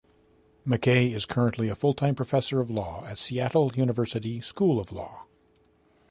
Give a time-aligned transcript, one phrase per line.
[0.65, 5.27] McKay is currently a full-time professor of law at Seattle University School of Law.